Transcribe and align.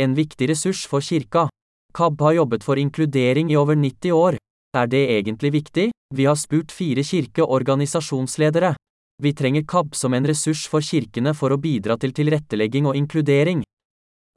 En 0.00 0.14
viktig 0.14 0.48
ressurs 0.48 0.86
for 0.86 1.02
kirka. 1.02 1.48
KAB 1.94 2.20
har 2.20 2.32
jobbet 2.32 2.64
for 2.64 2.78
inkludering 2.78 3.50
i 3.50 3.56
over 3.56 3.74
90 3.74 4.12
år. 4.12 4.36
Er 4.76 4.86
det 4.86 5.00
egentlig 5.10 5.50
viktig? 5.52 5.90
Vi 6.14 6.24
har 6.24 6.36
spurt 6.38 6.70
fire 6.72 7.02
kirkeorganisasjonsledere. 7.02 8.74
Vi 9.22 9.32
trenger 9.34 9.64
KAB 9.66 9.96
som 9.98 10.14
en 10.14 10.26
ressurs 10.26 10.68
for 10.70 10.80
kirkene 10.80 11.34
for 11.34 11.50
å 11.50 11.58
bidra 11.58 11.96
til 11.98 12.14
tilrettelegging 12.14 12.86
og 12.86 12.94
inkludering. 12.94 13.64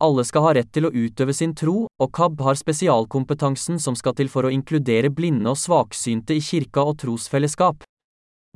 Alle 0.02 0.26
skal 0.26 0.48
ha 0.48 0.56
rett 0.58 0.72
til 0.74 0.88
å 0.90 0.94
utøve 0.96 1.34
sin 1.38 1.54
tro, 1.54 1.86
og 1.86 2.10
KAB 2.10 2.42
har 2.42 2.58
spesialkompetansen 2.58 3.78
som 3.78 3.94
skal 3.94 4.18
til 4.18 4.34
for 4.34 4.50
å 4.50 4.54
inkludere 4.56 5.14
blinde 5.14 5.54
og 5.54 5.62
svaksynte 5.62 6.34
i 6.34 6.42
kirka 6.42 6.82
og 6.82 6.98
trosfellesskap. 7.04 7.86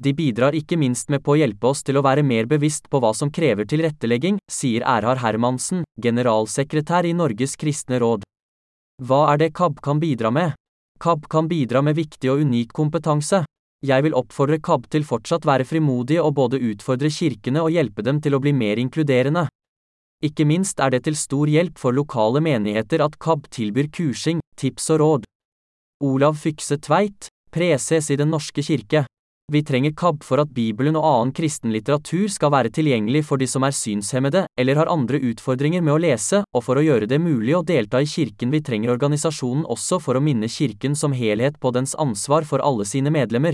De 0.02 0.12
bidrar 0.14 0.56
ikke 0.58 0.76
minst 0.78 1.10
med 1.10 1.24
på 1.24 1.34
å 1.34 1.40
hjelpe 1.40 1.70
oss 1.72 1.82
til 1.86 1.96
å 1.96 2.04
være 2.04 2.24
mer 2.24 2.50
bevisst 2.52 2.90
på 2.92 3.00
hva 3.00 3.14
som 3.16 3.32
krever 3.32 3.68
tilrettelegging, 3.70 4.42
sier 4.52 4.84
Erhard 4.84 5.22
Hermansen, 5.24 5.86
generalsekretær 6.02 7.08
i 7.08 7.14
Norges 7.16 7.56
kristne 7.56 8.02
råd. 8.04 8.26
Hva 9.04 9.22
er 9.34 9.40
det 9.40 9.54
KAB 9.56 9.80
kan 9.84 10.00
bidra 10.00 10.32
med? 10.32 10.56
KAB 11.00 11.28
kan 11.32 11.48
bidra 11.48 11.82
med 11.84 11.96
viktig 11.96 12.32
og 12.32 12.44
unik 12.44 12.74
kompetanse. 12.76 13.44
Jeg 13.86 14.04
vil 14.04 14.16
oppfordre 14.18 14.60
KAB 14.64 14.88
til 14.92 15.04
fortsatt 15.08 15.48
være 15.48 15.68
frimodige 15.68 16.24
og 16.24 16.36
både 16.36 16.60
utfordre 16.60 17.12
kirkene 17.12 17.64
og 17.64 17.72
hjelpe 17.76 18.04
dem 18.04 18.22
til 18.24 18.36
å 18.36 18.42
bli 18.44 18.54
mer 18.56 18.80
inkluderende. 18.82 19.48
Ikke 20.24 20.46
minst 20.48 20.80
er 20.80 20.92
det 20.92 21.04
til 21.06 21.16
stor 21.20 21.48
hjelp 21.52 21.80
for 21.80 21.96
lokale 21.96 22.42
menigheter 22.44 23.04
at 23.04 23.20
KAB 23.20 23.48
tilbyr 23.52 23.92
kursing, 23.94 24.40
tips 24.60 24.90
og 24.96 25.02
råd. 25.04 25.28
Olav 26.04 26.40
Fykse 26.40 26.80
Tveit, 26.84 27.28
preses 27.52 28.10
i 28.12 28.18
Den 28.20 28.32
norske 28.32 28.64
kirke. 28.64 29.06
Vi 29.52 29.62
trenger 29.64 29.92
KAB 29.92 30.24
for 30.26 30.42
at 30.42 30.50
Bibelen 30.50 30.96
og 30.98 31.04
annen 31.06 31.32
kristen 31.38 31.70
litteratur 31.70 32.26
skal 32.34 32.50
være 32.50 32.72
tilgjengelig 32.74 33.22
for 33.28 33.38
de 33.38 33.46
som 33.46 33.62
er 33.68 33.76
synshemmede 33.78 34.42
eller 34.58 34.80
har 34.80 34.90
andre 34.90 35.20
utfordringer 35.22 35.84
med 35.86 35.94
å 35.94 36.00
lese, 36.02 36.40
og 36.50 36.64
for 36.66 36.82
å 36.82 36.86
gjøre 36.86 37.06
det 37.06 37.20
mulig 37.22 37.54
å 37.54 37.62
delta 37.62 38.02
i 38.02 38.10
kirken 38.10 38.50
vi 38.50 38.64
trenger 38.66 38.96
organisasjonen 38.96 39.68
også 39.70 40.02
for 40.02 40.18
å 40.18 40.24
minne 40.26 40.50
kirken 40.50 40.98
som 40.98 41.14
helhet 41.14 41.60
på 41.62 41.70
dens 41.78 41.94
ansvar 41.94 42.50
for 42.50 42.66
alle 42.66 42.90
sine 42.90 43.14
medlemmer. 43.14 43.54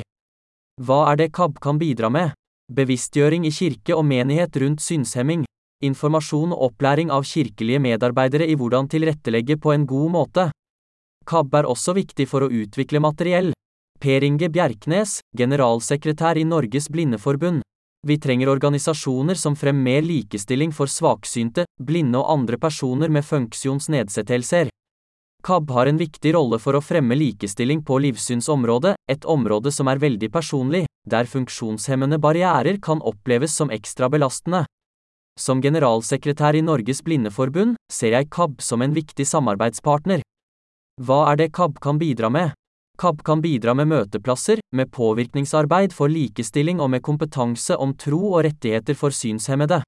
Hva 0.80 1.04
er 1.12 1.20
det 1.20 1.34
KAB 1.36 1.60
kan 1.60 1.82
bidra 1.82 2.08
med? 2.08 2.32
Bevisstgjøring 2.72 3.44
i 3.44 3.52
kirke 3.52 3.98
og 3.98 4.08
menighet 4.08 4.56
rundt 4.64 4.80
synshemming. 4.80 5.44
Informasjon 5.84 6.56
og 6.56 6.70
opplæring 6.72 7.12
av 7.12 7.28
kirkelige 7.28 7.84
medarbeidere 7.84 8.48
i 8.48 8.56
hvordan 8.56 8.88
tilrettelegge 8.88 9.60
på 9.60 9.76
en 9.76 9.84
god 9.90 10.12
måte. 10.16 10.52
KAB 11.28 11.58
er 11.60 11.68
også 11.68 12.00
viktig 12.00 12.32
for 12.32 12.48
å 12.48 12.54
utvikle 12.64 13.04
materiell. 13.04 13.52
Per 14.02 14.24
Inge 14.26 14.48
Bjerknes, 14.50 15.20
generalsekretær 15.38 16.38
i 16.42 16.44
Norges 16.44 16.88
Blindeforbund. 16.90 17.62
Vi 18.08 18.16
trenger 18.18 18.50
organisasjoner 18.50 19.38
som 19.38 19.54
fremmer 19.56 20.02
mer 20.02 20.02
likestilling 20.02 20.72
for 20.74 20.90
svaksynte, 20.90 21.68
blinde 21.78 22.18
og 22.18 22.32
andre 22.34 22.58
personer 22.58 23.12
med 23.14 23.22
funksjonsnedsettelser. 23.28 24.72
KAB 25.46 25.70
har 25.76 25.90
en 25.92 26.00
viktig 26.02 26.34
rolle 26.34 26.58
for 26.64 26.74
å 26.74 26.82
fremme 26.82 27.14
likestilling 27.14 27.84
på 27.86 28.00
livssynsområdet, 28.02 28.96
et 29.06 29.28
område 29.30 29.70
som 29.70 29.92
er 29.94 30.02
veldig 30.02 30.32
personlig, 30.34 30.88
der 31.06 31.30
funksjonshemmende 31.30 32.18
barrierer 32.18 32.80
kan 32.82 33.04
oppleves 33.06 33.54
som 33.54 33.70
ekstra 33.70 34.10
belastende. 34.10 34.64
Som 35.38 35.62
generalsekretær 35.62 36.58
i 36.58 36.64
Norges 36.66 37.04
Blindeforbund 37.06 37.78
ser 37.94 38.18
jeg 38.18 38.32
KAB 38.34 38.66
som 38.66 38.82
en 38.82 38.98
viktig 38.98 39.30
samarbeidspartner. 39.30 40.26
Hva 41.06 41.22
er 41.36 41.38
det 41.44 41.52
KAB 41.54 41.78
kan 41.86 42.02
bidra 42.02 42.34
med? 42.34 42.58
KAB 43.02 43.24
kan 43.26 43.42
bidra 43.42 43.74
med 43.74 43.88
møteplasser, 43.90 44.60
med 44.78 44.92
påvirkningsarbeid 44.94 45.94
for 45.94 46.12
likestilling 46.14 46.78
og 46.78 46.92
med 46.94 47.02
kompetanse 47.02 47.74
om 47.74 47.96
tro 47.98 48.20
og 48.36 48.44
rettigheter 48.46 48.94
for 49.00 49.10
synshemmede. 49.10 49.80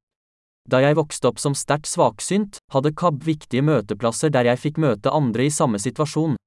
Da 0.65 0.79
jeg 0.81 0.97
vokste 0.97 1.29
opp 1.29 1.37
som 1.43 1.53
sterkt 1.53 1.85
svaksynt, 1.91 2.57
hadde 2.73 2.93
KAB 2.97 3.21
viktige 3.27 3.61
møteplasser 3.61 4.33
der 4.33 4.49
jeg 4.49 4.61
fikk 4.63 4.81
møte 4.81 5.13
andre 5.13 5.45
i 5.45 5.53
samme 5.53 5.77
situasjon. 5.77 6.39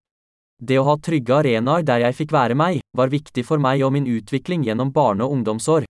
Det 0.59 0.81
å 0.81 0.89
ha 0.89 0.99
trygge 0.99 1.39
arenaer 1.39 1.87
der 1.87 2.03
jeg 2.09 2.19
fikk 2.25 2.35
være 2.35 2.59
meg, 2.59 2.83
var 2.99 3.15
viktig 3.15 3.47
for 3.47 3.63
meg 3.63 3.87
og 3.87 3.95
min 3.95 4.11
utvikling 4.11 4.67
gjennom 4.67 4.91
barne- 4.91 5.23
og 5.23 5.39
ungdomsår. 5.39 5.87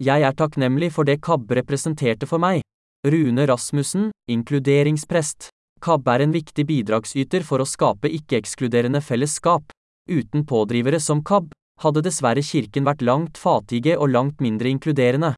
Jeg 0.00 0.22
er 0.22 0.32
takknemlig 0.40 0.92
for 0.94 1.04
det 1.04 1.20
KAB 1.20 1.52
representerte 1.60 2.24
for 2.30 2.40
meg. 2.40 2.62
Rune 3.04 3.44
Rasmussen, 3.50 4.08
inkluderingsprest. 4.30 5.50
KAB 5.84 6.08
er 6.14 6.24
en 6.24 6.32
viktig 6.32 6.64
bidragsyter 6.64 7.44
for 7.44 7.60
å 7.60 7.68
skape 7.68 8.08
ikke-ekskluderende 8.08 9.04
fellesskap. 9.04 9.68
Uten 10.08 10.46
pådrivere 10.46 11.00
som 11.00 11.20
KAB, 11.24 11.52
hadde 11.82 12.02
dessverre 12.02 12.42
kirken 12.42 12.86
vært 12.88 13.04
langt 13.04 13.38
fatige 13.38 13.98
og 13.98 14.10
langt 14.10 14.40
mindre 14.40 14.72
inkluderende. 14.72 15.34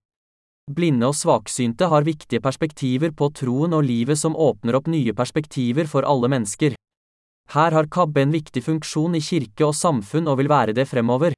Blinde 0.71 1.09
og 1.11 1.17
svaksynte 1.19 1.89
har 1.91 2.07
viktige 2.07 2.41
perspektiver 2.41 3.11
på 3.11 3.33
troen 3.35 3.75
og 3.75 3.83
livet 3.85 4.19
som 4.21 4.37
åpner 4.39 4.79
opp 4.79 4.87
nye 4.87 5.15
perspektiver 5.17 5.91
for 5.91 6.07
alle 6.07 6.31
mennesker. 6.31 6.77
Her 7.51 7.75
har 7.75 7.91
KAB 7.91 8.21
en 8.23 8.35
viktig 8.37 8.63
funksjon 8.63 9.19
i 9.19 9.23
kirke 9.25 9.67
og 9.67 9.75
samfunn 9.75 10.31
og 10.31 10.39
vil 10.39 10.51
være 10.53 10.77
det 10.77 10.87
fremover. 10.87 11.35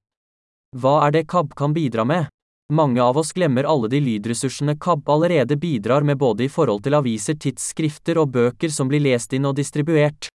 Hva 0.76 0.98
er 1.06 1.16
det 1.16 1.26
KAB 1.32 1.56
kan 1.56 1.72
bidra 1.72 2.04
med? 2.04 2.28
Mange 2.72 3.00
av 3.04 3.16
oss 3.20 3.32
glemmer 3.36 3.68
alle 3.68 3.88
de 3.92 4.00
lydressursene 4.00 4.76
KAB 4.80 5.08
allerede 5.12 5.56
bidrar 5.60 6.04
med 6.04 6.20
både 6.20 6.46
i 6.46 6.52
forhold 6.52 6.84
til 6.84 6.96
aviser, 6.96 7.36
tidsskrifter 7.36 8.20
og 8.20 8.30
bøker 8.32 8.72
som 8.72 8.88
blir 8.88 9.04
lest 9.04 9.32
inn 9.36 9.48
og 9.48 9.56
distribuert. 9.56 10.31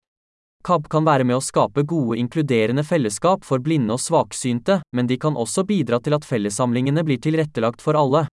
KAB 0.62 0.86
kan 0.88 1.06
være 1.06 1.24
med 1.26 1.40
å 1.40 1.42
skape 1.42 1.82
gode 1.90 2.20
inkluderende 2.22 2.84
fellesskap 2.86 3.42
for 3.46 3.62
blinde 3.62 3.96
og 3.96 4.02
svaksynte, 4.02 4.78
men 4.94 5.08
de 5.10 5.18
kan 5.18 5.34
også 5.34 5.64
bidra 5.66 5.98
til 5.98 6.14
at 6.14 6.26
fellessamlingene 6.26 7.02
blir 7.06 7.18
tilrettelagt 7.22 7.82
for 7.82 7.98
alle. 7.98 8.28